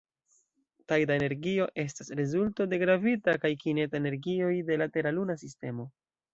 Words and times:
Tajda 0.91 1.13
energio 1.19 1.67
estas 1.83 2.09
rezulto 2.21 2.67
de 2.73 2.81
gravita 2.85 3.37
kaj 3.45 3.53
kineta 3.67 4.03
energioj 4.03 4.51
de 4.73 4.83
la 4.85 4.93
Tera-Luna 4.99 5.41
sistemo. 5.47 5.91